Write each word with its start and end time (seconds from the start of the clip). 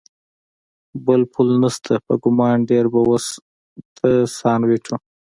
بل 1.05 1.21
پل 1.33 1.47
نشته، 1.61 1.93
په 2.05 2.13
ګمان 2.23 2.57
ډېر 2.69 2.85
به 2.93 2.99
اوس 3.07 3.25
د 3.95 3.97
سان 4.37 4.61
وېټو. 4.69 4.95